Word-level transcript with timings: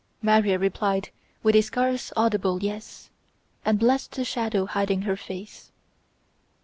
Maria 0.23 0.57
replied 0.57 1.09
with 1.43 1.53
a 1.55 1.61
scarce 1.61 2.11
audible 2.17 2.63
"Yes," 2.63 3.11
and 3.63 3.77
blessed 3.77 4.13
the 4.13 4.25
shadow 4.25 4.65
hiding 4.65 5.03
her 5.03 5.15
face. 5.15 5.71